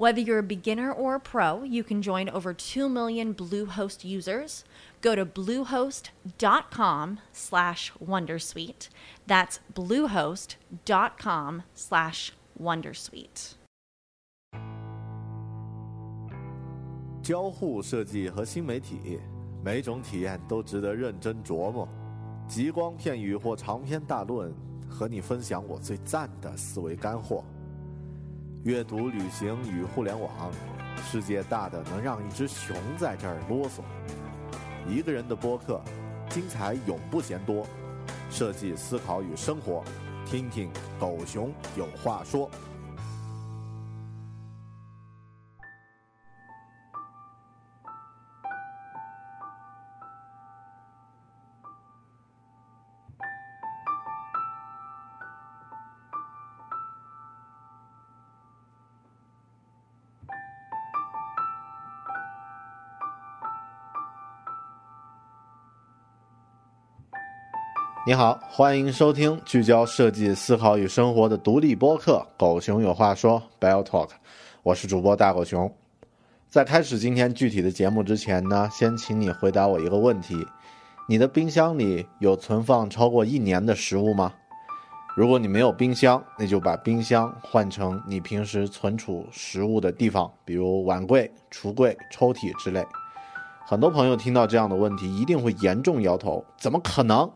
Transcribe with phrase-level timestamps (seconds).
[0.00, 4.64] Whether you're a beginner or a pro, you can join over 2 million Bluehost users.
[5.00, 8.90] Go to bluehost.com slash wondersuite.
[9.26, 13.54] That's bluehost.com slash wondersuite.
[17.22, 19.18] 交互设计和新媒体，
[19.64, 21.88] 每种体验都值得认真琢磨。
[22.46, 24.54] 极光片语或长篇大论，
[24.88, 27.42] 和你分享我最赞的思维干货。
[28.63, 30.51] 阅读、旅行与互联网，
[31.03, 33.81] 世界大的能让一只熊在这儿啰嗦。
[34.87, 35.81] 一个人的播客，
[36.29, 37.65] 精彩永不嫌多。
[38.29, 39.83] 设计、思考与生活，
[40.27, 42.47] 听听狗熊有话说。
[68.11, 74.09] 你好，欢迎收听聚焦设计思考与生活的独立播客《狗熊有话说》（Bell Talk）。
[74.63, 75.73] 我是主播大狗熊。
[76.49, 80.45] 在开始今天具体的节目之前呢，先请你回答我一个问题：
[81.07, 84.33] 你的冰箱里有存放超过一年的食物吗？
[85.15, 92.85] 如果你没有冰箱，那就把冰箱换成你平时存储食物的地方，比如碗柜、橱柜、抽屉之类。
[93.65, 97.31] 很多朋友听到这样的问题，一定会严重摇头：怎么可能？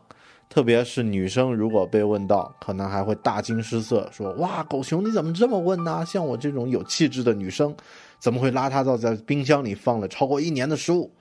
[0.50, 6.06] 特别是女生，如果被问到，可能还会大惊失色，说：“哇，狗熊你怎么这么问呢？
[6.06, 7.76] 像我这种有气质的女生，
[8.20, 11.12] 怎么会邋遢到在冰箱里放了超过一年的食物？”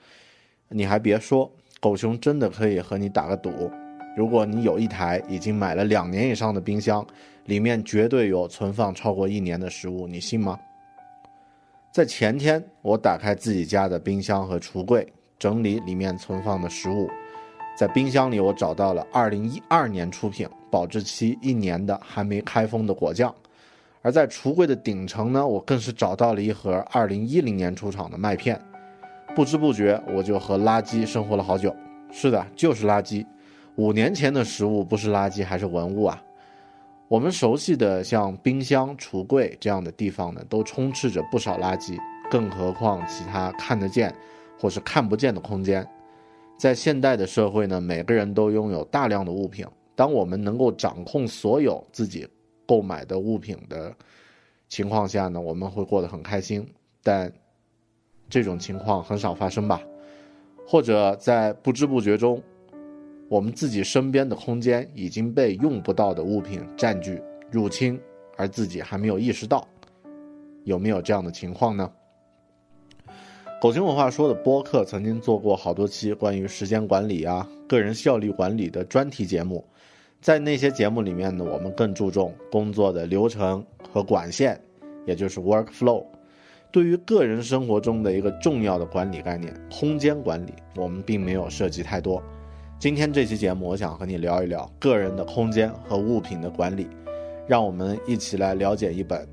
[0.70, 3.70] 你还别说，狗熊真的可以和你打个赌，
[4.16, 7.04] 如果你有一台已经买了两年以上的冰箱，
[7.46, 10.58] 里面绝对有存放超过一年的食物，你信吗？
[11.92, 15.06] 在前天，我打开自己家的冰箱和橱柜，
[15.38, 17.08] 整理里面存放的食物。
[17.76, 23.28] 在冰箱里，我找到了2012年出品、保质期一年的还没开封的果酱；
[24.00, 28.60] 而在橱柜的顶层呢，我更是找到了一盒2010年出厂的麦片。
[29.34, 31.74] 不知不觉，我就和垃圾生活了好久。
[32.12, 33.26] 是的，就是垃圾。
[33.74, 36.22] 五年前的食物不是垃圾还是文物啊？
[37.08, 41.98] 我们熟悉的像冰箱、橱柜这样的地方呢，都充斥着不少垃圾，
[42.30, 44.14] 更何况其他看得见
[44.56, 45.84] 或是看不见的空间。
[46.56, 49.66] 在现代的社会呢，每个人都拥有大量的物品。
[49.94, 52.26] 当我们能够掌控所有自己
[52.66, 53.94] 购买的物品的
[54.68, 56.66] 情况下呢，我们会过得很开心。
[57.02, 57.30] 但
[58.28, 59.80] 这种情况很少发生吧？
[60.66, 62.42] 或者在不知不觉中，
[63.28, 68.00] 我们自己身边的空间已经被用不到的物品占据、入侵，
[68.36, 69.68] 而自己还没有意识到，
[70.64, 71.92] 有没有这样的情况呢？
[73.64, 79.64] 狗熊文化说的播客曾经做过好多期关于时间管理啊、个人效率管理的专题节目，
[80.20, 84.60] 在那些节目里面呢，我们更注重工作的流程和管线，
[85.06, 86.04] 也就是 work flow。
[86.70, 92.22] 对于个人生活中的一个重要的管理概念——空间管理，我们并没有涉及太多。
[92.78, 96.86] 今天这期节目，我想和你聊一聊个人的空间和物品的管理，
[97.48, 99.26] 让我们一起来了解一本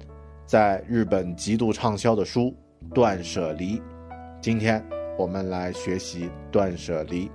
[0.45, 2.43] 在日本极度畅销的书
[2.93, 3.77] 《断舍离》。
[4.41, 4.83] 今天
[5.19, 7.29] 我们来学习断舍离。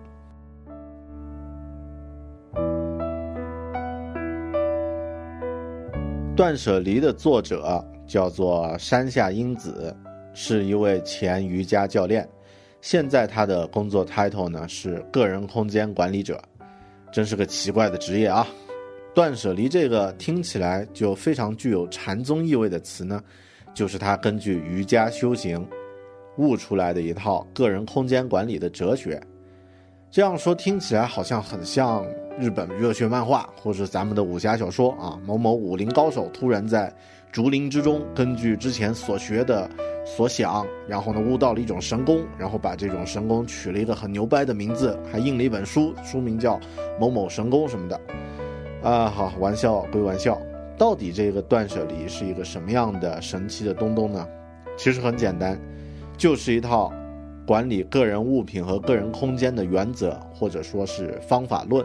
[6.35, 9.97] 断舍离的作者叫做山下英子，
[10.35, 12.29] 是一位前瑜伽教练。
[12.81, 16.43] 现在他的工作 title 呢是个人空间管理者，
[17.13, 18.45] 真是个奇怪的职业啊！
[19.15, 23.23] 断舍离这个听起来就非常具有禅宗意味的词呢，
[23.73, 25.65] 就是他根据瑜伽修行
[26.39, 29.21] 悟出来的一套个人空间管理的哲学。
[30.11, 32.05] 这样说听起来好像很像。
[32.39, 36.93] 日本热血漫画，或是咱们的武侠小说啊，某某武林高手突然在
[37.33, 39.67] 竹林之中，根据之前所学的
[40.05, 46.61] 所想，然后呢悟到了一种神功，然后把这种神功取了一个很牛掰的名字，还印了一本书，书名叫
[47.01, 47.99] 某某神功什么的。
[48.83, 50.39] 啊，好，玩笑归玩笑，
[50.77, 54.29] 到底这个断舍离是一个什么样的神奇的东东呢？
[54.77, 55.59] 其实很简单，
[56.19, 56.91] 就是一套
[57.47, 61.85] 管理个人物品和个人空间的原则，或者说是方法论。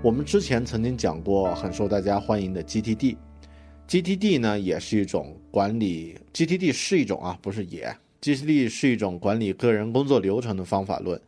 [0.00, 11.20] 我们之前曾经讲过很受大家欢迎的 GTD，GTD 呢也是一种管理，GTD 是一种啊，不是也，GTD 是一种管理个人工作流程的方法论。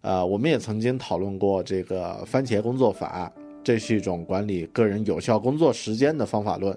[0.00, 6.76] 呃，我们也曾经讨论过这个番茄工作法，这是一种管理个人有效工作时间的方法论。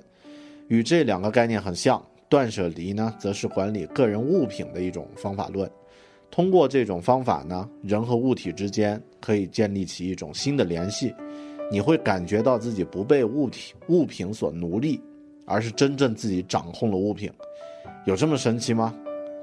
[0.69, 5.69] 与这两个概念很像，断舍离呢，则是管理个人物品的一种方法论。
[6.29, 11.13] 通过这种方法呢，人和物体之间可以建立起一种新的联系。
[11.71, 15.01] 你会感觉到自己不被物体物品所奴隶，
[15.45, 17.31] 而是真正自己掌控了物品，
[18.05, 18.93] 有这么神奇吗？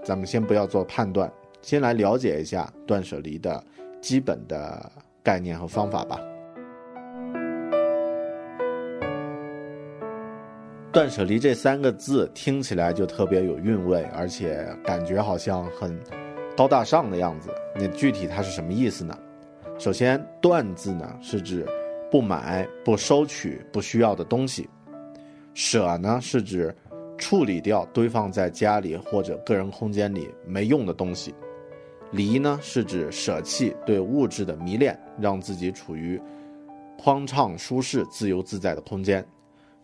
[0.02, 1.31] 咱们先不要做判断，
[1.62, 3.62] 先来了解一下断舍离的
[4.00, 4.90] 基本的
[5.22, 6.20] 概念和方法吧。
[10.94, 16.00] 断舍离这三个字听起来就特别有韵味，而且感觉好像很
[16.56, 17.52] 高大上的样子。
[17.75, 19.19] 那具体它是什么意思呢？
[19.76, 21.67] 首先，断字呢是指。
[22.11, 24.69] 不买、不收取不需要的东西，
[25.52, 26.73] 舍呢是指
[27.19, 31.35] 处理掉堆放在家里或者个人空间里没用的东西，
[32.12, 36.20] 离呢是指舍弃对物质的迷恋，让自己处于
[36.96, 39.26] 宽敞、舒适、自由自在的空间。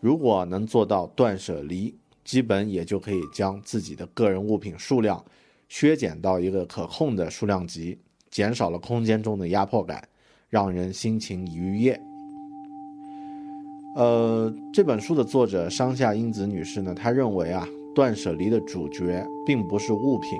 [0.01, 1.93] 如果能做到断舍离，
[2.25, 5.23] 基本也就可以将自己的个人物品数量
[5.69, 7.95] 削减到一个可控的数量级，
[8.31, 10.03] 减少了空间中的压迫感，
[10.49, 12.01] 让人心情愉悦。
[13.95, 20.31] 呃，这本书的作者山下英子女士呢，她认为啊，断舍离的主角并不是物品，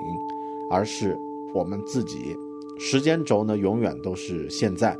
[0.72, 1.16] 而是
[1.54, 2.34] 我们自己。
[2.80, 4.96] 时间轴呢，永远都是现在。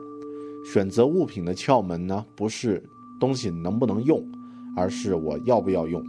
[0.72, 2.80] 选择物品的窍门呢，不是
[3.18, 4.22] 东西能不能用，
[4.76, 6.02] 而是我要不要用。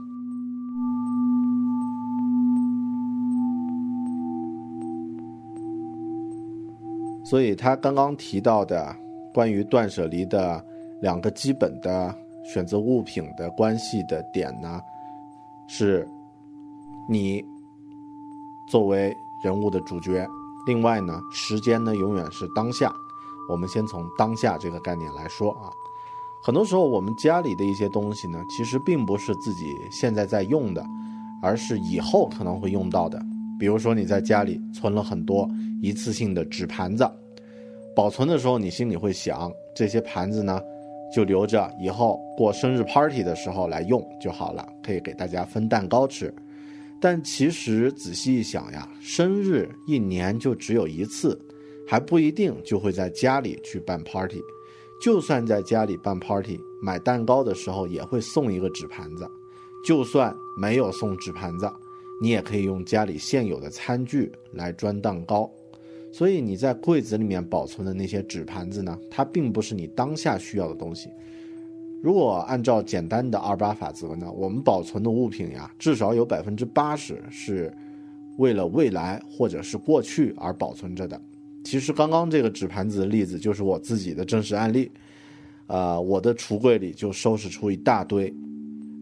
[7.25, 8.95] 所以，他刚刚提到的
[9.33, 10.63] 关于断舍离的
[11.01, 12.13] 两个基本的。
[12.45, 14.81] 选择物品的关系的点呢，
[15.65, 16.05] 是，
[17.07, 17.41] 你
[18.67, 20.27] 作为人物的主角。
[20.67, 22.93] 另外呢，时间呢永远是当下。
[23.49, 25.71] 我们先从当下这个概念来说啊，
[26.45, 30.85] 很多时候我们家里的一些东西呢，其实并不是自己现在在用的，
[31.41, 33.17] 而是以后可能会用到的。
[33.57, 35.49] 比如说你在家里存了很多
[35.81, 37.09] 一次性的纸盘子，
[37.95, 40.61] 保存的时候你心里会想，这些盘子呢。
[41.15, 46.33] 就留着以后过生日 party 的时候来用就好了，可以给大家分蛋糕吃。
[46.99, 51.39] 但其实仔细一想呀，生日一年就只有一次，
[51.87, 54.41] 还不一定就会在家里去办 party。
[55.03, 59.29] 就算在家里办 party，买蛋糕的时候也会送一个纸盘子。
[59.85, 61.69] 就算没有送纸盘子，
[62.21, 65.51] 你也可以用家里现有的餐具来装蛋糕。
[66.09, 71.09] 所以你在柜子里面保存的那些纸盘子呢，它并不是你当下需要的东西。
[72.01, 77.75] 如果按照简单的二八法则呢，我们保存的物品呀，至少有百分之八十是
[78.37, 81.19] 为了未来或者是过去而保存着的。
[81.63, 84.91] 其实刚刚这个纸盘子的例子就是我自己的真实案例。
[85.67, 88.31] 呃，我的橱柜里就收拾出一大堆，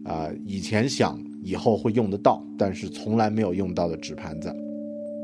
[0.04, 4.54] 啊，以前想以后会用得到，但是从来没有用到的纸盘子，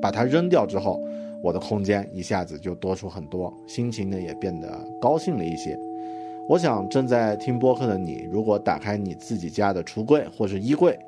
[0.02, 1.02] 把它扔掉之后。
[1.40, 5.78] 我的空间一下子就多出很多，心情呢也变得高兴了一些。
[6.48, 10.98] 我想正在听播客的你，如果打开你自己家的橱柜或是衣柜，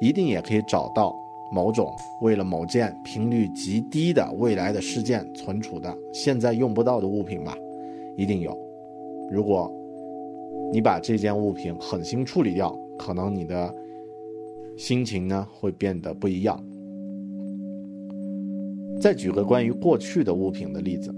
[0.00, 1.14] 一定也可以找到
[1.50, 1.90] 某种
[2.20, 7.56] 为了某件频率极低的未来的事件存储的现在用不到的物品吧？
[8.16, 8.56] 一定有。
[9.30, 9.72] 如果
[10.72, 13.74] 你把这件物品狠心处理掉，可能你的
[14.76, 16.62] 心情呢会变得不一样。
[19.00, 21.14] 再举个关于过去的物品的例子，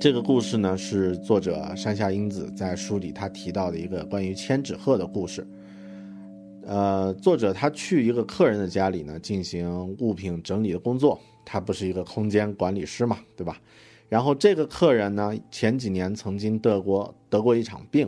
[0.00, 5.46] 这个故事呢是作者山下英子在书里他提到的一个关于千纸鹤的故事。
[6.68, 11.18] 呃，作者他去一个客人的家里呢，进行物品整理的工作。
[11.42, 13.58] 他不是一个空间管理师嘛，对吧？
[14.10, 18.06] 然后这个客人呢，前几年曾经得过得过一场病，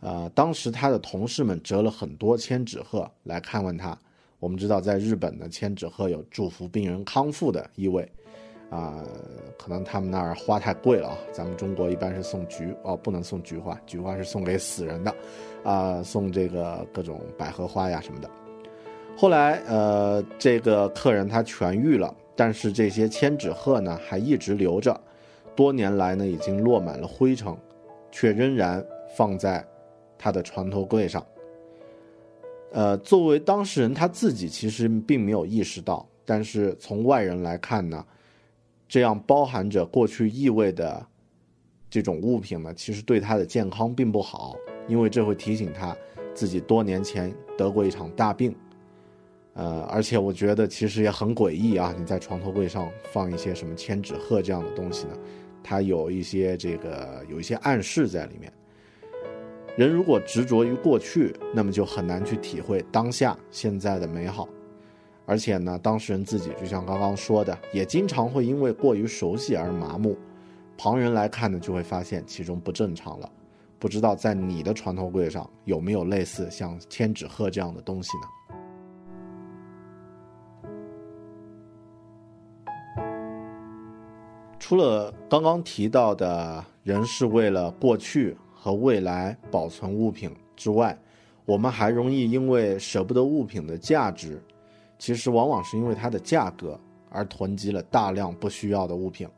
[0.00, 3.98] 呃，当时他的同事们折了很多千纸鹤来看望他。
[4.38, 8.06] 我们知道，在日本呢，千纸鹤有祝福病人康复的意味，
[8.70, 9.02] 啊，
[9.58, 11.18] 可能他们那儿花太贵了啊。
[11.32, 15.14] 咱们中国一般是送菊哦，不能送菊花，菊花是送给死人的。
[15.62, 18.30] 啊，送这个各种百合花呀什么的。
[19.16, 25.00] 后来，呃，这个客人他痊愈了，但是这些千纸鹤呢还一直留着，
[25.54, 27.56] 多年来呢已经落满了灰尘，
[28.12, 28.84] 却仍然
[29.16, 29.66] 放在
[30.18, 31.24] 他的床头柜上。
[32.72, 38.04] 呃，作为当事人他自己其实并没有意识到，但是从外人来看呢，
[38.88, 41.06] 这样包含着过去意味的
[41.90, 44.56] 这种物品呢，其实对他的健康并不好。
[44.88, 45.96] 因为这会提醒他
[46.32, 48.54] 自己多年前得过一场大病，
[49.54, 51.92] 呃，而且我觉得其实也很诡异啊！
[51.98, 55.18] 你在床头柜上放一些什么千纸鹤这样的东西呢？
[55.60, 58.52] 它有一些这个有一些暗示在里面。
[59.76, 64.48] 人如果执着于过去，那么就很难去体会当下现在的美好。
[65.26, 70.16] 而且呢，当事人自己就像刚刚说的，也经常会因为过于熟悉而麻木，
[70.78, 73.28] 旁人来看呢，就会发现其中不正常了。
[73.78, 78.26] 不知道在你的床头柜上有没有类似像千纸鹤这样的东西呢？
[84.58, 90.98] 除了刚刚提到的人是为了过去和未来保存物品之外，
[91.44, 94.42] 我们还容易因为舍不得物品的价值，
[94.98, 96.78] 其实往往是因为它的价格
[97.10, 99.28] 而囤积了大量不需要的物品。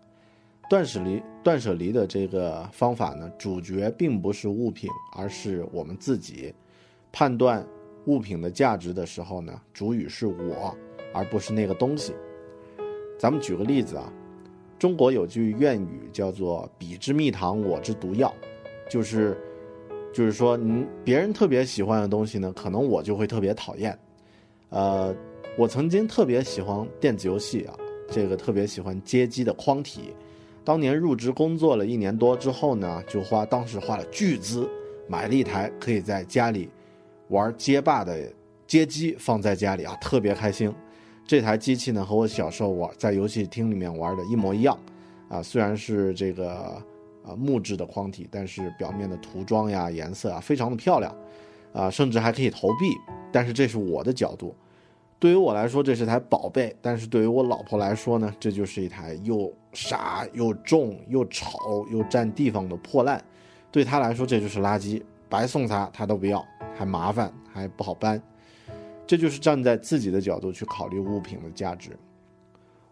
[0.71, 6.55] 断舍离，断舍离的这个方法呢，主角并不是物品，而是我们自己。
[7.11, 7.67] 判断
[8.05, 10.77] 物品的价值的时候呢，主语是我，
[11.15, 12.12] 而不是那个东西。
[13.19, 14.12] 咱们举个例子啊，
[14.79, 18.33] 中国有句谚语叫做“彼之蜜糖，我之毒药”，
[18.91, 19.37] 就是，
[20.12, 23.99] 就是说，你别人特别喜欢的东西呢，可能我就会特别讨厌。
[24.69, 25.15] 呃，
[25.59, 27.75] 我曾经特别喜欢电子游戏啊，
[28.09, 30.15] 这个特别喜欢街机的框体。
[30.65, 34.71] 当年入职工作了一年多之后呢，就花当时花了巨资
[35.09, 36.71] 买了一台可以在家里
[37.31, 38.33] 玩街霸的
[38.69, 40.73] 街机，放在家里啊，特别开心。
[41.27, 44.79] 这台机器呢和我小时候玩在游戏厅里面玩的一模一样，
[45.29, 46.81] 啊，虽然是这个
[47.25, 51.12] 呃木质的框体，但是表面的涂装呀、颜色啊非常的漂亮，
[51.73, 52.95] 啊，甚至还可以投币。
[53.33, 54.55] 但是这是我的角度。
[55.21, 63.23] 对于我来说，这是台宝贝；但是对于我老婆来说呢，这就是一台又傻又重又丑又占地方的破烂。
[63.73, 66.47] 对她来说，这就是垃圾，白送她她都不要，
[66.77, 68.23] 还麻烦还不好搬。
[69.09, 71.91] 这就是站在自己的角度去考虑物品的价值。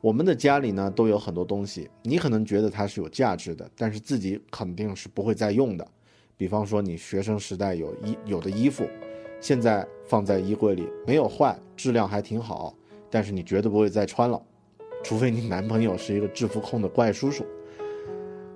[0.01, 5.87] 我们的家里呢都有很多东西，你可能觉得它是有价值的，但是自己肯定是不会再用的。
[6.37, 8.85] 比方说，你学生时代有衣有的衣服。
[9.47, 12.75] 现在放在衣柜里没有坏，质量还挺好，
[13.09, 14.43] 但是你绝对不会再穿了，
[15.05, 17.47] 除非你男朋友是一个制服控的怪叔叔。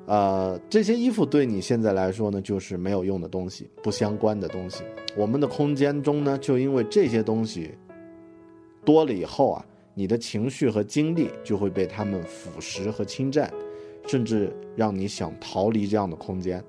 [0.06, 4.82] 呃，这些衣服对你现在来说呢，就是没有用的东西，不相关的东西。
[5.16, 7.72] 我们的空间中呢，就因为这些东西
[8.84, 13.48] 多了以后啊，你的情绪和精力就会被他们腐蚀和侵占，
[14.08, 16.60] 甚至让你想逃离这样的空间。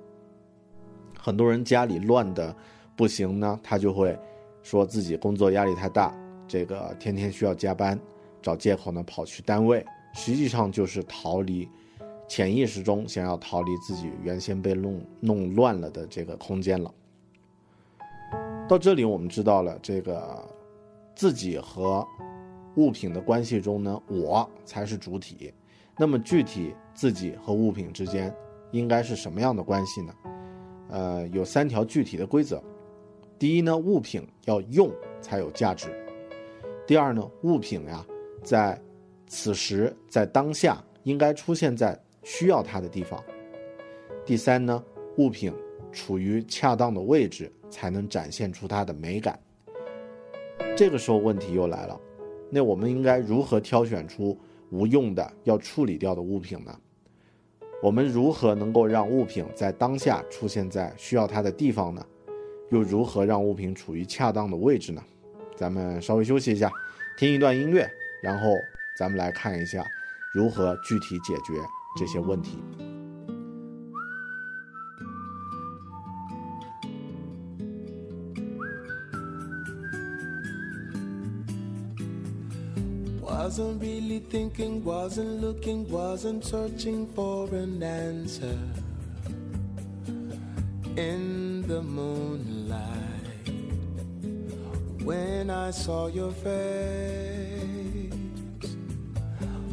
[1.19, 2.55] 很多人家里乱的。
[3.01, 4.15] 不行呢，他就会
[4.62, 6.15] 说自己工作压力太大，
[6.48, 8.00] 这个天天需要加班，
[8.43, 11.67] 找借口呢跑去单位，实际上就是逃离，
[12.27, 16.93] 潜意识中想要逃离自己原先被弄弄乱了的这个空间了。
[18.70, 20.48] 到这里，我们知道了这个
[21.15, 22.08] 自己和
[22.75, 25.51] 物品的关系中呢，我才是主体。
[25.98, 28.31] 那么具体自己和物品之间
[28.70, 30.13] 应该是什么样的关系呢？
[30.91, 32.62] 呃，有三条具体的规则。
[33.41, 35.88] 第一呢，物品要用才有价值。
[36.86, 38.05] 第二呢，物品呀，
[38.43, 38.79] 在
[39.25, 43.19] 此时在当下应该出现在需要它的地方。
[44.24, 44.83] 第三呢，
[45.17, 45.51] 物品
[45.91, 49.39] 处于恰当的位置，才能展现出它的美感。
[50.77, 52.00] 这个时候问题又来了，
[52.48, 54.38] 那我们应该如何挑选出
[54.69, 56.79] 无用的要处理掉的物品呢？
[57.81, 62.05] 我们如何能够让物品在当下出现在需要它的地方呢？
[62.71, 65.03] 又如何让物品处于恰当的位置呢？
[65.55, 66.71] 咱们稍微休息一下，
[67.17, 67.89] 听一段音乐，
[68.23, 68.55] 然后
[68.97, 69.85] 咱们来看一下
[70.33, 71.53] 如何具体解决
[71.97, 72.57] 这些问题。
[83.21, 88.55] Wasn't really thinking, wasn't looking, wasn't searching for an answer.
[90.95, 92.61] In the moonlight,
[95.03, 98.13] when I saw your face,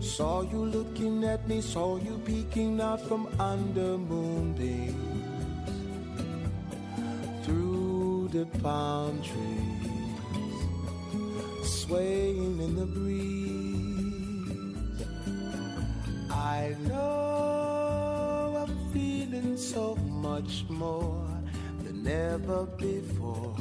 [0.01, 4.97] saw you looking at me, saw you peeking out from under moonbeams
[7.45, 10.17] through the palm trees,
[11.63, 13.39] swaying in the breeze.
[16.31, 21.28] I know I'm feeling so much more
[22.09, 23.57] than ever before.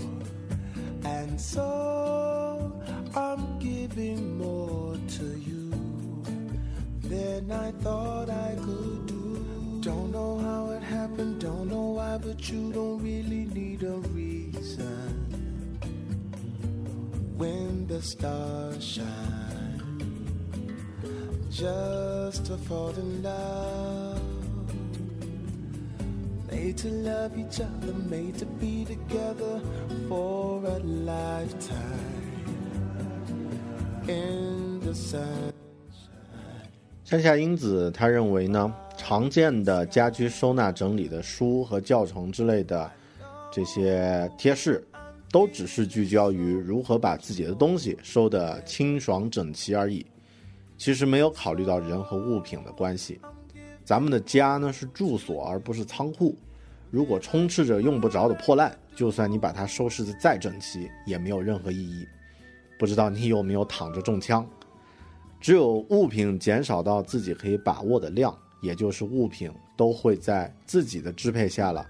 [1.04, 2.82] And so
[3.16, 5.72] I'm giving more to you
[7.02, 9.80] than I thought I could do.
[9.82, 15.14] Don't know how it happened, don't know why, but you don't really need a reason.
[17.38, 19.82] When the stars shine
[21.50, 24.07] just to fall in love.
[26.78, 29.60] To love each other, made to be together
[30.08, 31.74] for a lifetime.
[34.08, 35.24] In the sun.
[37.04, 42.92] 山下英子他认为呢，常见的家居收纳整理的书和教程之类的
[43.52, 44.86] 这些贴士，
[45.32, 50.06] 都只是聚焦于如何把自己的东西收得清爽整齐而已。
[50.78, 53.20] 其实没有考虑到人和物品的关系。
[53.84, 56.36] 咱们的家呢是住所，而不是仓库。
[56.90, 62.08] 如果充斥着用不着的破烂，就算你把它收拾的再整齐，也没有任何意义。
[62.80, 64.48] 不知道你有没有躺着中枪？
[65.40, 71.86] 只有物品减少到自己可以把握的量，也就是物品都会在自己的支配下了，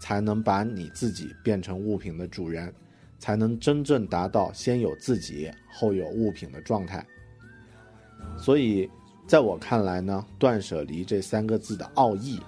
[0.00, 2.72] 才能把你自己变成物品的主人，
[3.18, 7.06] 才能真正达到先有自己后有物品的状态。
[8.36, 8.90] 所以，
[9.26, 12.38] 在我看来呢，断舍离这三个字的奥义，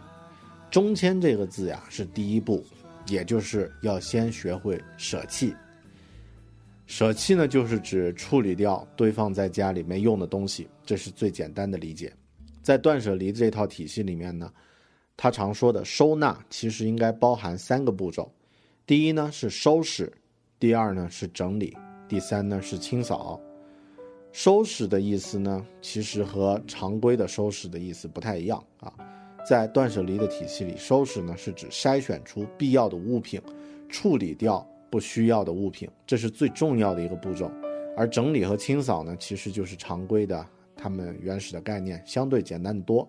[0.72, 2.64] 中间这个字呀是第一步，
[3.06, 5.54] 也就是要先学会舍弃。
[6.86, 12.10] 舍弃呢，就是指处理掉堆放在家里没用的东西，这是最简单的理解。
[12.62, 14.50] 在断舍离这套体系里面呢，
[15.14, 18.32] 他常说的收纳其实应该包含三个步骤：
[18.86, 20.10] 第一呢是收拾，
[20.58, 21.76] 第二呢是整理，
[22.08, 23.38] 第三呢是清扫。
[24.32, 28.90] 收拾的意思呢，其实和常规的收拾的意思不太一样啊。
[29.44, 33.40] 在断舍离的体系里，收拾呢是指筛选出必要的物品，
[33.88, 37.50] 处理掉不需要的物品，这是最重要的一个步骤。
[37.96, 43.08] 而整理和清扫呢，其实就是常规的，他们原始的概念相对简单的多。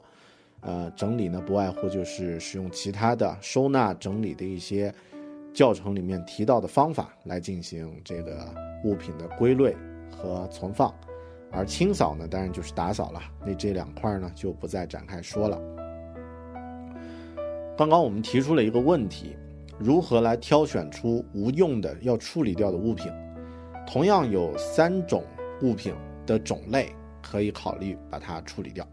[0.62, 4.94] 呃，整理呢不外乎就是使用其他的收纳整理的一些
[5.54, 8.48] 教程里面提到的方法来进行这个
[8.86, 9.76] 物品的归类
[10.10, 10.94] 和存放。
[11.52, 13.22] 而清扫呢，当然就是打扫了。
[13.46, 15.62] 那这两块呢，就不再展开说了。
[17.76, 19.36] 刚刚我们提出了一个问题：
[19.80, 23.12] 如何来挑选出无用的要处理掉的物品？
[23.88, 25.24] 同样有三种
[25.64, 25.92] 物品
[26.24, 28.88] 的种类可以考虑把它处理掉。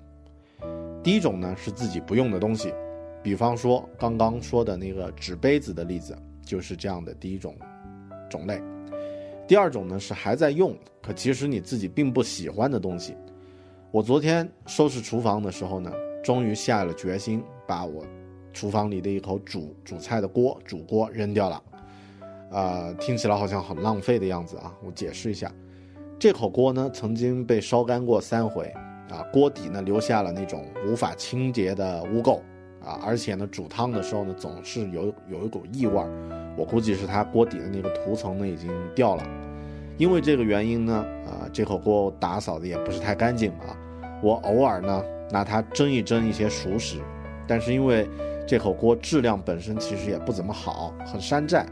[1.02, 2.72] 第一种呢是自己不用的东西，
[3.22, 7.54] 比方说刚刚说的那个纸杯子的例子，就是这样的第一种
[8.30, 8.62] 种类。
[9.46, 13.14] 第二种呢是还在用，可其实你自己并不喜欢的东西。
[13.90, 15.92] 我昨天收拾厨房的时候呢，
[16.24, 18.04] 终于下了决心，把我
[18.52, 21.62] 厨房里的一口煮煮菜的锅煮锅扔掉了。
[22.50, 24.74] 呃，听起来好像很浪费的样子啊。
[24.84, 25.52] 我解释一下，
[26.18, 28.72] 这口锅呢曾经被烧干过三回
[29.08, 32.40] 啊，锅底呢留下了那种无法清洁的污垢
[32.84, 36.10] 啊，而且呢煮汤的时候呢总是有有一股异味儿。
[36.56, 39.24] 我估计是它锅底的那个涂层呢已经掉了，
[39.96, 43.76] 因为这个原因呢，啊，这口锅打扫的也不是太干净啊。
[44.22, 46.98] 我偶尔呢拿它蒸一蒸一些熟食，
[47.46, 48.06] 但是因为
[48.46, 51.66] 这口锅质量本身其实也不怎么好，很山寨，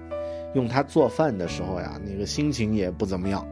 [0.55, 3.47] 用它做饭的时候呀，那个心情也不怎么样。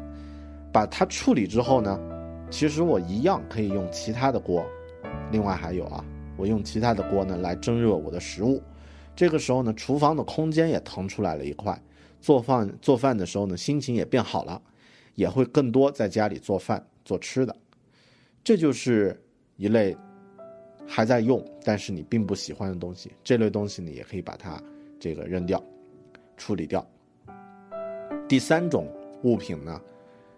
[0.73, 1.99] 把它处理之后呢，
[2.51, 4.65] 其实我一样可以用其他的锅，
[5.33, 6.05] 另外还有啊，
[6.37, 8.63] 我用其他的锅呢来蒸热我的食物。
[9.17, 11.81] 这个时候呢，厨房的空间也腾出来了一块，
[12.21, 14.61] 做饭做饭的时候呢，心情也变好了，
[15.15, 17.57] 也会更多在家里做饭做吃的。
[18.45, 19.19] 这就是
[19.57, 19.97] 一类
[20.87, 23.13] 还在用，但是你并不喜欢的东西。
[23.25, 24.63] 这类东西你，也可以把它
[24.99, 25.63] 这个扔掉、
[26.37, 26.87] 处理掉。
[28.29, 28.87] 第三种
[29.23, 29.81] 物品呢，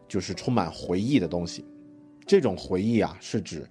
[0.06, 1.64] 就是充满回忆的东西。
[2.26, 3.66] 这种回忆啊，是指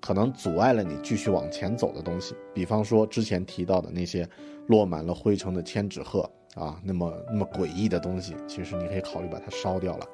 [0.00, 2.34] 可能阻碍了你继续往前走的东西。
[2.52, 4.28] 比方说之前提到的那些
[4.66, 10.08] 落满了灰尘的千纸鹤啊，那么那么诡异的东西，其实你可以考虑把它烧掉了。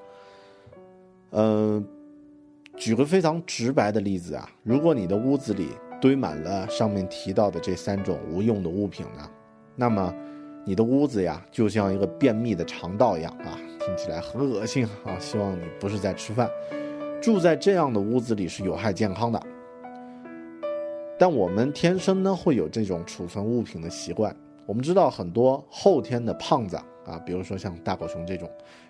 [1.31, 1.85] 嗯，
[2.77, 9.29] 举个非常直白的例子啊，如果你的屋子里堆满了上面提到的这三种无用的物品呢，
[9.75, 10.15] 那么
[10.65, 15.19] 你的屋子呀，就像一个便秘的肠道一样啊，听起来很恶心啊。
[15.19, 16.49] 希望你不是在吃饭。
[17.21, 19.43] 住在这样的屋子里是有害健康的，
[21.19, 24.35] 但我们天生呢会有这种储存物品的习惯。
[24.67, 28.49] 我们知道很多后天的胖子啊，比如说像大狗熊这种，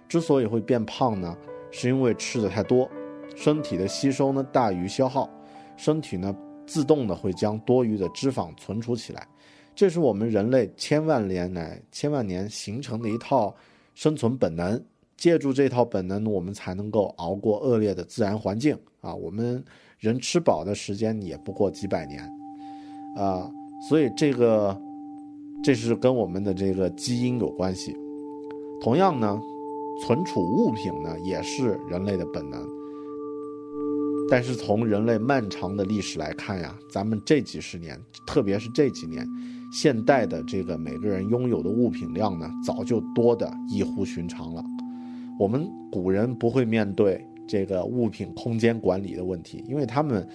[0.08, 1.34] 之所以会变胖呢，
[1.70, 2.86] 是因为吃的太多，
[3.34, 5.30] 身体的吸收呢大于消耗，
[5.76, 6.34] 身体呢
[6.68, 9.26] 自动的会将多余的脂肪存储起来，
[9.74, 13.52] 这是我们人类千万年来千万年形成的一套
[13.94, 14.80] 生存本能。
[15.16, 19.12] 借助这套本能，我们才能够熬过恶劣的自然环境啊！
[19.12, 19.64] 我们
[19.98, 22.22] 人吃饱的时间也不过几百年，
[23.16, 23.50] 啊，
[23.88, 24.80] 所以这个
[25.64, 27.96] 这是跟我们的这个基因有关系。
[28.80, 29.36] 同样呢，
[30.06, 32.77] 存储物品呢也是人类的本能。
[34.30, 39.26] 但是从人类漫长的历史来看呀，咱们这几十年，特别是这几年，
[39.72, 44.62] 现代的这个每个人拥有的物品量呢，早就多的异乎寻常了。
[45.38, 50.28] 我们古人不会面对这个物品空间管理的问题，因为他们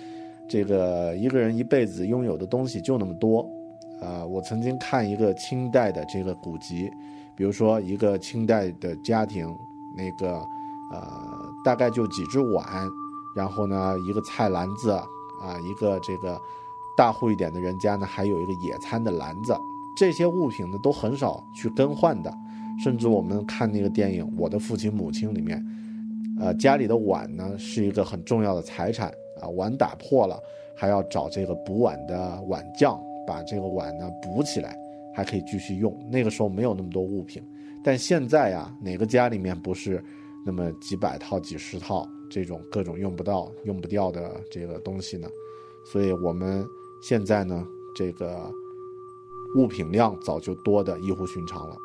[0.50, 3.48] 这个一个人一辈子拥有的东西就那么多。
[4.02, 6.90] 啊，我曾经看一个清代的这个古籍，
[7.38, 9.48] 比如说一个清代的家庭，
[9.96, 10.34] 那个
[10.92, 12.66] 呃大概就几只碗，
[13.36, 16.40] 然后呢一个菜篮子啊，一个这个
[16.96, 19.56] 大户一点的人家呢还有一个野餐的篮子，
[19.98, 22.34] 这些物品呢都很少去更换的。
[22.84, 25.64] 甚至我们看那个电影《我的父亲母亲》里面，
[26.40, 30.40] 呃，家里的碗呢是一个很重要的财产啊，碗打破了
[30.76, 34.76] 还要找这个补碗的碗匠把这个碗呢补起来，
[35.14, 35.96] 还可以继续用。
[36.10, 37.44] 那个时候没有那么多物品，
[37.84, 40.04] 但现在呀，哪个家里面不是
[40.44, 45.30] 那么几百套、几十套这种各种用不到、用不掉的这个东西呢？
[45.86, 46.66] 所以我们
[47.00, 47.64] 现在呢，
[47.96, 48.52] 这个
[49.56, 51.78] 物品量早就多的异乎寻常了。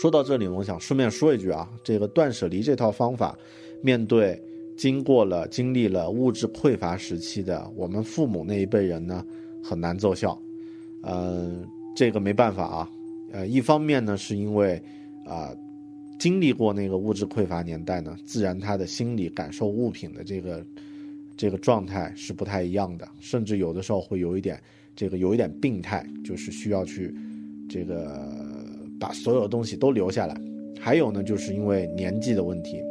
[0.00, 3.38] 说到这里，我想顺便说一句啊，这个断舍离这套方法，
[3.80, 4.42] 面对
[4.76, 9.24] 经过了、经历了物质匮乏时期的我们父母那一辈人呢，
[9.62, 10.36] 很难奏效。
[11.02, 11.64] 嗯，
[11.94, 12.90] 这个没办法啊。
[13.32, 14.82] 呃，一方面呢，是因为
[15.24, 15.50] 啊，
[16.18, 20.64] 经历过那个物质匮乏年代呢，自然他的心理感受物品的这个
[21.36, 24.60] 这个状态是不太一样的，甚至有的时候会有一点
[24.94, 27.14] 这个有一点病态，就是需要去
[27.68, 28.28] 这个。
[28.98, 30.34] 把所有东西都留下来，
[30.80, 32.82] 还有呢，就是因为年纪的问题。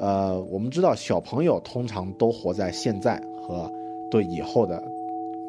[0.00, 3.70] 呃，我们知道小朋友通常都活在现在和
[4.10, 4.82] 对以后的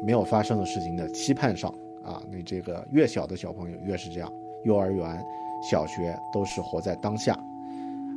[0.04, 2.22] 没有发生的事情的期盼上啊。
[2.30, 4.30] 那这个越小的小朋友越是这样，
[4.64, 5.24] 幼儿园、
[5.62, 7.38] 小学都是活在当下，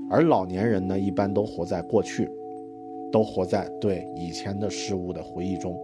[0.10, 2.30] 而老年人呢，一般都活在过去，
[3.12, 5.76] 都活在对以前的事物的回忆中。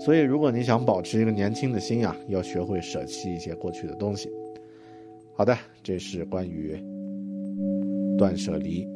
[0.00, 4.28] 所以，如果你想保持一个年轻的心啊，要学会舍弃一些过去的东西。
[5.34, 6.76] 好的，这是关于
[8.16, 8.86] 断舍离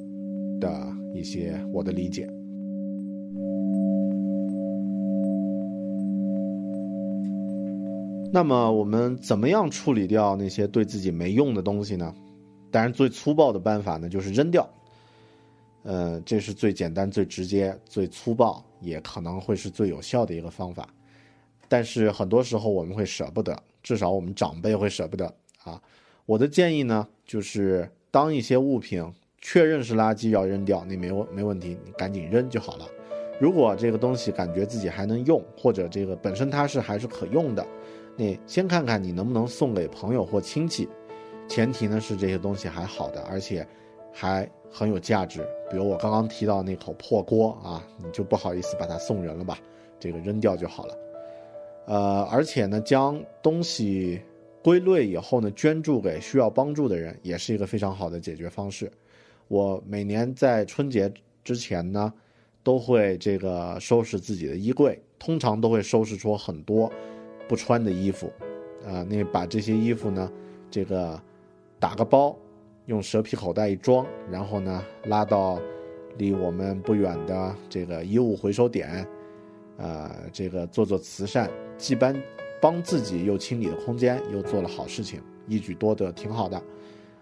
[0.60, 2.28] 的一些我的理解。
[8.30, 12.14] 那么，我们怎么样处理掉那些对自己没用的东西呢？
[12.70, 14.68] 当然，最粗暴的办法呢，就是扔掉。
[15.82, 20.88] 呃，这是最简单、最直接、最粗暴，也可能会是最有效的一个方法。
[21.68, 25.26] 但是，很多时候我们会舍不得，至少我们长辈会舍不得
[25.64, 25.80] 啊。
[26.26, 29.02] 我的建议呢，就是当一些物品
[29.40, 32.86] 确认是垃圾要扔掉，那没问没问题，你赶紧扔就好了。
[33.40, 37.66] 如果这个东西感觉自己还能用，或者这个本身它是还是可用的，
[38.18, 40.88] 你先看看你能不能送给朋友或亲戚。
[41.46, 43.64] 前提呢是这些东西还好的，而且
[44.12, 45.46] 还很有价值。
[45.70, 49.56] 比如我刚刚提到那口破锅啊，你就不好意思把它送人了吧，
[50.00, 50.98] 这个扔掉就好了。
[51.86, 54.20] 呃，而且呢，将东西。
[54.60, 58.90] 归类以后呢，捐助给需要帮助的人也是一个非常好的解决方式。
[59.46, 61.10] 我每年在春节
[61.44, 62.12] 之前呢，
[62.62, 66.92] 都会这个收拾自己的衣柜，通常都会收拾出很多
[67.48, 68.30] 不穿的衣服，
[68.86, 70.30] 啊，那把这些衣服呢，
[70.70, 71.20] 这个
[71.80, 72.36] 打个包，
[72.86, 75.58] 用蛇皮口袋一装，然后呢拉到
[76.18, 79.06] 离我们不远的这个衣物回收点，
[79.78, 82.14] 呃，这个做做慈善，既帮
[82.60, 86.62] 帮自己又清理了空间，又做了好事情，一举多得，挺好的。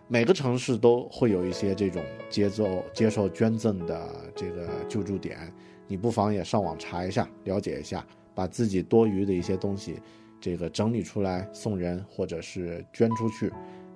[0.09, 5.53] 每个城市都会有一些这种接受接受捐赠的这个救助点，
[5.89, 8.07] 你不妨也上网查一下，了解一下，
[8.37, 10.01] 把自己多余的一些东西，
[10.39, 13.49] 这个整理出来送人或者是捐出去，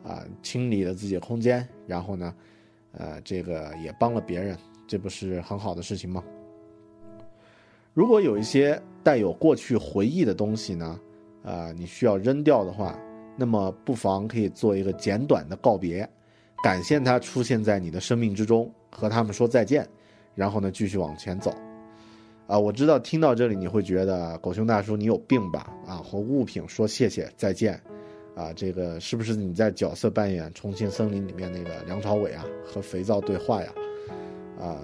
[0.03, 2.35] 啊，清理了自己的空间，然后呢，
[2.93, 4.57] 呃，这个也帮了别人，
[4.89, 6.25] 这不是很好的事情吗？
[7.93, 11.01] 如果有一些带有过去回忆的东西呢，
[11.43, 12.99] 呃，你需要扔掉的话。
[13.37, 16.07] 那么不妨可以做一个简短的告别，
[16.63, 19.89] 感谢它出现在你的生命之中，和他们说再见，
[20.35, 21.51] 然后呢继续往前走。
[22.51, 25.73] 啊，我知道听到这里你会觉得狗熊大叔你有病吧？
[25.87, 27.81] 啊，和物品说谢谢再见，
[28.35, 33.73] 啊，这个是不是你在角色扮演《重庆森林》里面那个梁朝伟啊和肥皂对话呀？
[34.59, 34.79] 啊，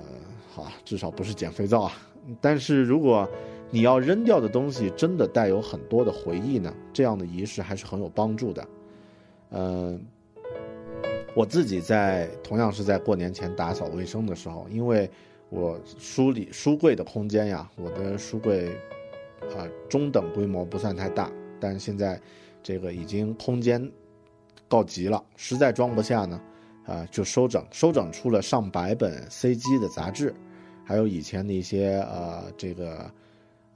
[0.48, 1.92] 好，至少不是捡肥皂啊。
[2.40, 3.28] 但是如果
[3.72, 6.72] 你要扔掉的东西真的带有很多的回忆呢？
[6.92, 8.68] 这样的仪式还是很有帮助的。
[9.50, 10.00] 嗯，
[11.34, 15.10] 我自己在同样是在过年前打扫卫生的时候，因为
[15.50, 18.68] 我书里书柜的空间呀，我的书柜
[19.56, 21.30] 啊中等规模不算太大，
[21.60, 22.20] 但现在
[22.62, 23.90] 这个已经空间
[24.68, 26.40] 告急了，实在装不下呢，
[26.84, 30.34] 啊就收整，收整出了上百本 CG 的杂志，
[30.84, 33.10] 还有以前的一些呃这个。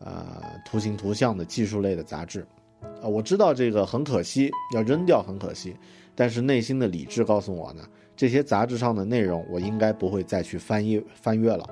[0.02, 2.40] 呃，图形图像的技术类的杂志，
[3.02, 5.76] 啊，我知道这个很可惜，要扔掉很可惜，
[6.14, 7.86] 但是内心的理智告诉我呢，
[8.20, 11.66] 这些杂志上的内容我应该不会再去翻阅翻阅了。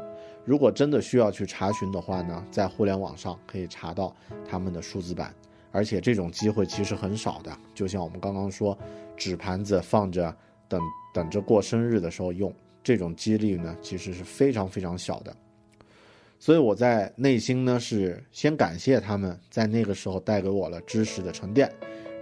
[0.46, 4.16] 如果真的需要去查询的话呢，在互联网上可以查到
[4.48, 5.30] 他们的数字版，
[5.72, 7.54] 而且这种机会其实很少的。
[7.74, 8.74] 就像我们刚刚说，
[9.14, 10.34] 纸盘子放着
[10.70, 10.80] 等
[11.12, 12.50] 等着过生日的时候用，
[12.82, 15.36] 这种几率呢其实是非常非常小的。
[16.38, 21.70] 所以我在内心呢是先感谢他们在那个时候带给我了知识的沉淀，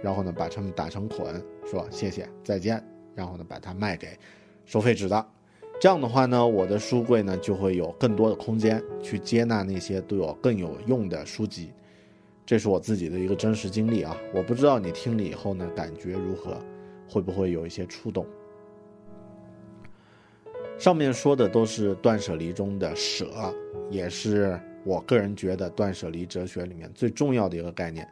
[0.03, 2.83] 然后呢把他们打成捆，说谢谢再见，
[3.17, 4.09] 然后呢把它卖给
[4.67, 5.25] 收废纸的，
[5.81, 11.71] 这样的话呢我的书柜呢就会有更多的空间去接纳那些对我更有用的书籍，
[12.45, 16.61] 这是我自己的一个真实经历啊，我不知道你听了以后呢感觉如何，
[17.09, 18.23] 会不会有一些触动？
[20.77, 23.27] 上面说的都是断舍离中的舍。
[23.89, 28.05] 也是我个人觉得断舍离哲学里面最重要的一个概念。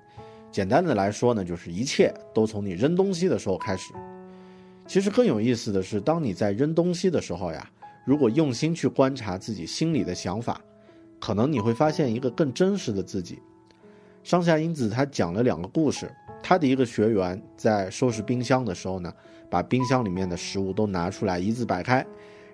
[0.49, 3.93] 简单的来说呢，就是一切都从你扔东西的时候开始。
[4.87, 7.69] 其实更有意思的是，当你在扔东西的时候呀，
[8.05, 10.61] 如果用心去观察自己心里的想法，
[11.19, 13.39] 可能你会发现一个更真实的自己。
[14.23, 19.13] 上下英子他讲了两个故事，他的一个学员在收拾冰箱的时候呢，
[19.49, 22.05] 把冰箱里面的食物都拿出来一字摆开。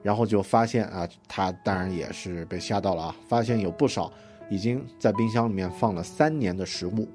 [0.03, 3.15] 然后就发现啊，他当然也是被吓到了啊！
[3.27, 4.11] 发现有不少
[4.49, 7.07] 已经在冰箱里面放了三年的食物。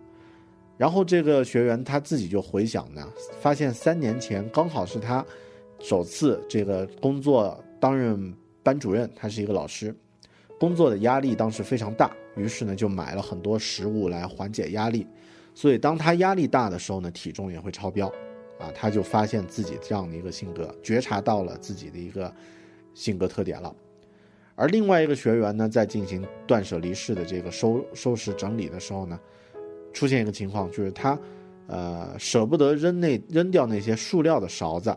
[0.76, 3.06] 然后这个学员他自己就回想呢，
[3.40, 5.24] 发现三年前刚好是他
[5.78, 9.94] 首次这个工作担任班主任，他是一个老师，
[10.58, 15.06] 工作的压力当时非常大，于是呢就买了很多食物来缓解压力。
[15.54, 18.08] 所以当他压力大的时候呢，体重也会超标，
[18.58, 22.32] 啊，他就发现自己这样的一个性格，觉察到了自己的一个。
[22.96, 23.76] 性格特点了，
[24.54, 29.20] 而另外一个学员呢，在进行断舍离式的这个收收拾整理的时候呢，
[29.96, 31.18] 出现一个情况，就是他，
[31.68, 34.94] 呃，舍不得扔那扔掉那些塑料的勺子，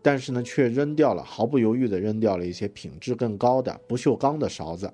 [0.00, 4.90] 但是呢，却扔掉了，毫不犹豫地扔掉了一些品质更高的不锈钢的勺子。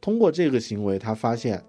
[0.00, 1.62] 通过这个行为，他发现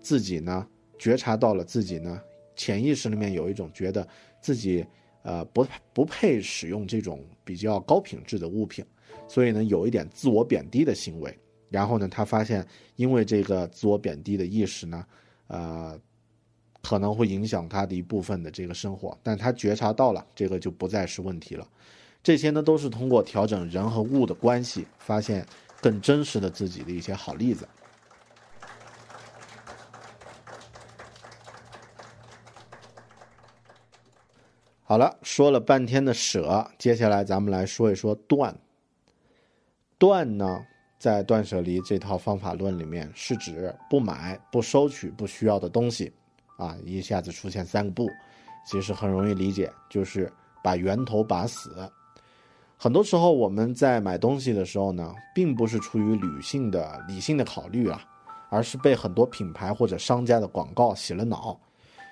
[0.00, 0.64] 自己呢，
[0.96, 2.20] 觉察到了自己呢，
[2.54, 4.06] 潜意识里面有一种觉得
[4.40, 4.86] 自己，
[5.24, 8.84] 呃，不不配使用这种比较高品质的物品。
[9.26, 11.36] 所以呢，有一点自我贬低的行为，
[11.68, 12.64] 然后呢，他发现
[12.94, 15.04] 因为这个自我贬低的意识呢，
[15.48, 15.98] 呃，
[16.84, 21.66] 可能会影响他的一部分的这个生活，但他觉察到了，这个就不再是问题了。
[22.22, 25.46] 这些呢，都是通过调整人和物的关系，发现
[25.80, 27.66] 更真实的自己的一些好例子。
[34.82, 38.54] 好了，说了半天的舍，接下来咱们来说一说断。
[39.96, 40.60] 断呢，
[40.98, 46.12] 在断舍离这套方法论里面，是指不买、不收取不需要的东西，
[46.56, 48.08] 啊，一下子出现三个不，
[48.66, 51.90] 其实很容易理解，就是把源头把死。
[52.76, 58.02] 很多时候我们在买东西的时候呢，并不是出于理性的理性的考虑啊，
[58.50, 61.58] 而是被很多品牌或者商家的广告洗了脑。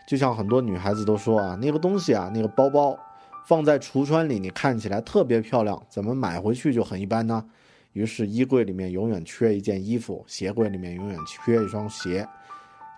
[0.07, 2.98] 就像很多女孩子都说啊，那个东西啊，那个包包，
[3.46, 7.44] 放在橱窗里，你看起来特别漂亮，怎么买回去就很一般呢？
[7.92, 12.26] 于是衣柜里面永远缺一件衣服，鞋柜里面永远缺一双鞋。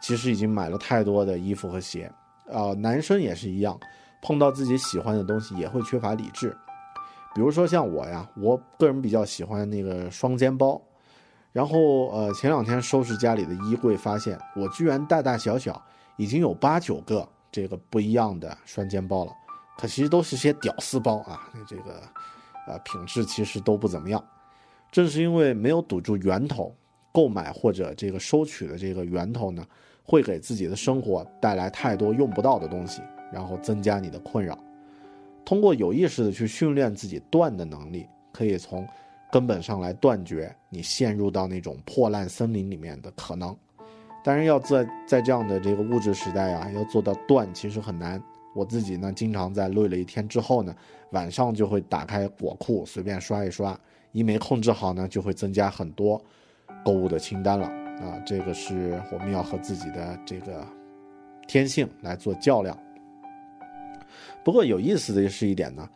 [0.05, 2.13] 其实已经买了太多的衣服和鞋，
[2.53, 3.81] 啊、男生也是一样，
[4.21, 6.55] 碰到自己喜欢的东西也会缺乏理智。
[7.35, 10.79] 比如说像我呀，我个人比较喜欢那个双肩包，
[11.53, 15.83] 然后呃前两天收拾家里的衣柜，发现我居然大大小小
[16.19, 19.33] 已经有八九个这个不一样的双肩包了，
[19.79, 22.03] 可其实都是些屌丝包啊，那这个
[22.67, 24.23] 呃品质其实都不怎么样。
[24.93, 26.77] 正是因为没有堵住源头，
[27.11, 29.65] 购买或者这个收取的这个源头呢，
[30.05, 34.57] 会给自己的生活带来太多用不到的东西，然后增加你的困扰。
[35.45, 38.87] 通过有意识的去训练自己断的能力，可以从
[39.33, 43.57] 根本上来断绝你陷入到那种破烂森林里面的可能。
[44.23, 48.23] 当然，要在在这样的这个物质时代啊，要做到断其实很难。
[48.55, 50.75] 我自己呢，经常在累了一天之后呢，
[51.11, 53.79] 晚上就会打开果库随便刷一刷，
[54.13, 56.23] 一没控制好呢，就会增加很多
[56.85, 58.19] 购物的清单了啊。
[58.27, 60.67] 这个是我们要和自己的这个
[61.47, 62.79] 天性来做较量。
[64.45, 65.89] 不过有意思的是一点呢，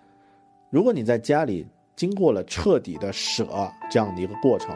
[0.70, 3.46] 如果你在家里经过了彻底的舍
[3.90, 4.74] 这样的一个过程，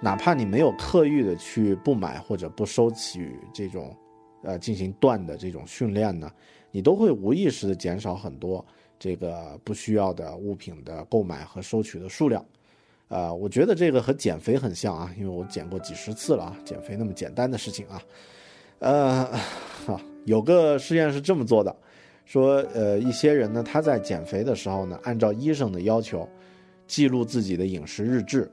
[0.00, 3.94] 哪怕你没有刻意的去不买或者不收取这种，
[4.42, 6.30] 呃，进行断的这种训练呢，
[6.70, 8.64] 你都会无意识的减少很多
[8.98, 12.44] 这个不需要的物品的购买和收取的数量。
[13.08, 18.02] 呃，我觉得这个和减肥很像啊，因为我减过几十次了啊，减肥那么简单的事情啊，
[18.80, 19.24] 呃，
[19.86, 21.74] 哈，有个实验是这么做的。
[22.26, 26.28] 说，呃，一些人呢，他在减肥的时候呢，按照医生的要求，
[26.86, 28.50] 记录自己的饮食日志，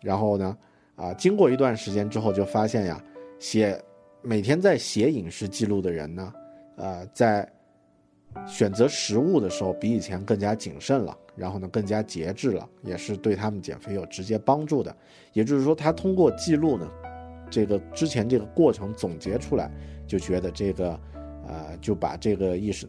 [0.00, 0.56] 然后呢，
[0.94, 3.02] 啊，经过一段时间之后，就发现呀，
[3.40, 3.76] 写
[4.22, 6.32] 每天在写饮食记录的人呢，
[6.76, 7.48] 呃，在
[8.46, 14.94] 选择食物的时候比以前更加谨慎了，然后呢，更加节制了，也是对他们减肥有直接帮助的。
[15.32, 16.88] 也就是说，他通过记录呢，
[17.50, 19.70] 这个之前这个过程总结出来，
[20.06, 20.98] 就觉得这个。
[21.48, 22.88] 呃，就把这个意识，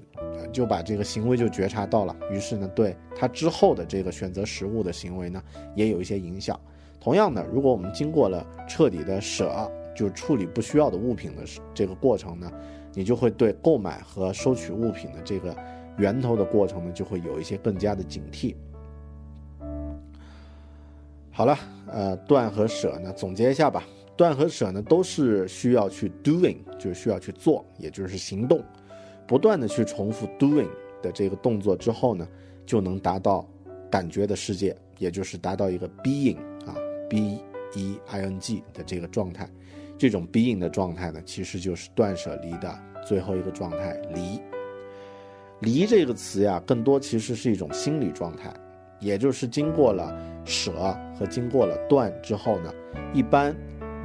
[0.52, 5.40] 就把这个行为就觉察到了，于是呢，对他之后的这个选择食物的行为呢，
[5.76, 6.60] 也有一些影响。
[7.00, 12.52] 同样的，如果我们经过了彻底的舍，就处理不需要的物品的这个过程呢，
[12.98, 15.56] 你就会对购买和收取物品的这个
[16.00, 18.56] 源头的过程呢，就会有一些更加的警惕。
[21.32, 21.56] 好了，
[21.86, 23.84] 呃，断和舍呢，总结一下吧。
[24.16, 28.64] 断和舍呢，都是需要去 doing，就是需要去做，也就是行动，
[29.28, 30.68] 不断的去重复 doing
[31.04, 32.28] 的这个动作之后呢，
[32.66, 33.48] 就能达到
[33.92, 36.74] 感觉的世界，也就是达到一个 being 啊
[37.08, 37.40] ，b
[37.76, 39.48] e i n g 的这个状态。
[39.98, 44.40] 这种 being 的状态呢，其实就是断舍离的最后一个状态，离。
[45.60, 48.54] 离这个词呀，更多其实是一种心理状态，
[49.00, 50.72] 也就是经过了舍
[51.18, 52.74] 和经过了断之后呢，
[53.14, 53.56] 一般。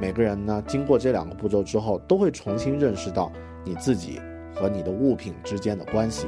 [0.01, 3.31] 每个人呢，经过这两个步骤之后，都会重新认识到
[3.63, 4.19] 你自己
[4.53, 6.25] 和你的物品之间的关系。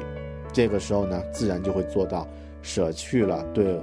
[0.53, 2.25] 这个时候呢，自然就会做到
[2.61, 3.77] 舍去了对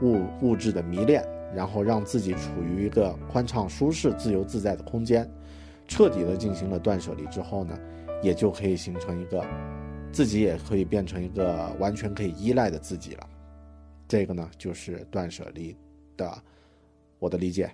[0.00, 1.22] 物物质的迷恋，
[1.54, 5.30] 然后让自己处于一个宽敞、舒适、自由自在的空间。
[5.86, 7.78] 彻底的进行了断舍离之后呢，
[8.22, 9.44] 也就可以形成一个
[10.10, 13.28] 自己也可以变成一个完全可以依赖的自己了。
[14.08, 15.76] 这个呢，就是断舍离
[16.16, 16.42] 的
[17.18, 17.70] 我的理解。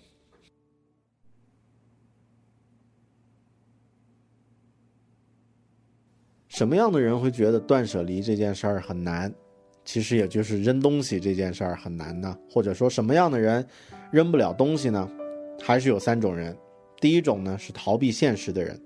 [6.49, 9.33] 什么样的人会觉得断舍离这件事儿很难？
[9.92, 12.38] 其实也就是扔东西这件事儿很难呢。
[12.48, 13.66] 或者说什么样的人
[14.12, 15.11] 扔不了东西呢？
[15.61, 16.57] 还是有三种人。
[17.00, 18.81] 第一种呢是逃避现实的人，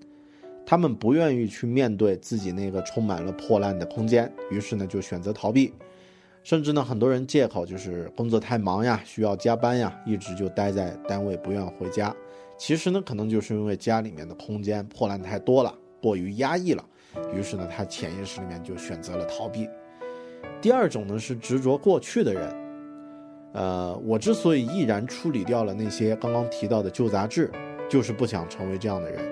[0.65, 5.75] 他们不愿意去面对自己那个充满了破烂的空间，于是呢就选择逃避。
[6.43, 12.17] 甚至呢很多人借口就是工作太忙呀，需要加班呀，一直就待在单位不愿回家。
[12.57, 16.83] 其实呢可能就是因为家里面的空间破烂太多了，过于压抑了。
[17.35, 19.69] 于是呢，他潜意识里面就选择了逃避。
[20.61, 22.55] 第二种呢是执着过去的人，
[23.53, 27.51] 呃，我之所以毅然处理掉了那些刚刚提到的旧杂志，
[27.89, 29.23] 就是不想成为这样的人，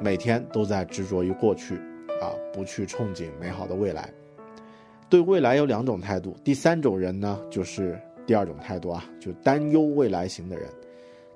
[0.00, 1.76] 每天都在执着于过去，
[2.20, 4.08] 啊，不去憧憬美好的未来。
[5.08, 10.68] 对未来有两种态度，第三种人呢就是第二种态度啊，就担忧未来型的人，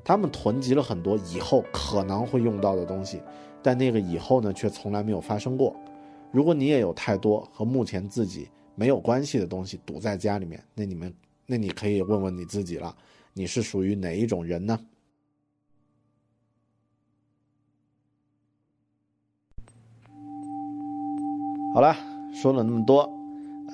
[0.02, 3.20] 他们囤积了很多以后可能会用到的东西。
[3.62, 5.74] 但那个以后呢，却从来没有发生过。
[6.31, 11.12] 如果你也有太多和目前自己没有关系的东西堵在家里面，那你们，
[11.47, 12.95] 那你可以问问你自己了，
[13.33, 14.79] 你是属于哪一种人呢？
[21.74, 21.97] 好了，
[22.35, 23.09] 说了那么多，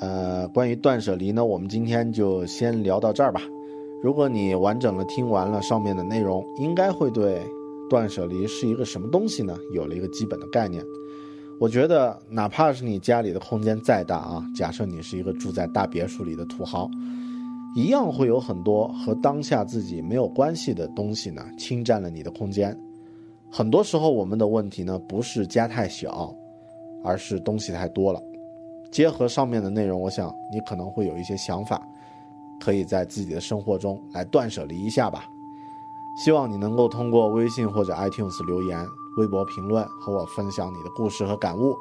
[0.00, 3.40] 呃，关于断舍离呢，我们今天就先聊到这儿吧。
[4.02, 7.40] 如果你完整的听完了上面的内容，应该会对
[7.88, 10.84] 断舍离是一个什么东西呢，有了一个基本的概念。
[11.60, 16.90] 我觉得，哪怕是你家里的空间再大啊，假设你是一个住在大别墅里的土豪，
[17.76, 22.76] 一样会有很多和当下自己没有关系的东西呢，侵占了你的空间。
[23.50, 26.34] 很多时候，我们的问题呢，不是家太小，
[27.04, 28.20] 而是东西太多了。
[28.90, 31.80] 结合上面的内容，我想你可能会有一些想法，
[32.60, 35.24] 可以在自己的生活中来断舍离一下吧。
[36.16, 38.84] 希望你能够通过微信或者 iTunes 留言。
[39.16, 41.76] 微博评论和我分享你的故事和感悟。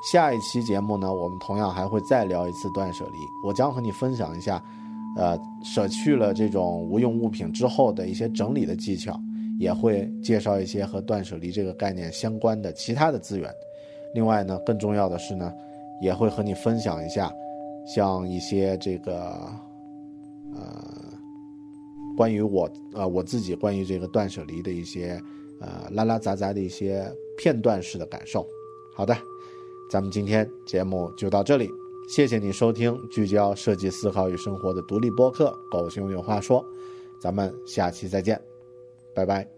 [0.00, 3.18] 下一期节目呢，我们同样还会再聊一次断舍离。
[3.44, 4.62] 我将和你分享一下，
[5.16, 9.20] 呃，舍去了这种无用物品之后的一些整理的技巧，
[9.58, 13.52] 也会介绍一些和断舍离这个概念相关的其他的资源。
[14.14, 15.52] 另外呢，更重要的是呢，
[16.00, 17.28] 也会和你分享一下，
[17.84, 19.50] 像一些这个，
[20.54, 20.94] 呃，
[22.16, 25.20] 关于我呃我自己关于这个断舍离的一些。
[25.60, 28.46] 呃，拉拉杂杂的一些片段式的感受。
[28.94, 29.16] 好的，
[29.90, 31.70] 咱们今天节目就到这里，
[32.08, 36.62] 谢谢你收听聚焦设计思考与生活的独立播客《狗熊有话说》，
[37.20, 38.40] 咱们下期再见，
[39.14, 39.57] 拜拜。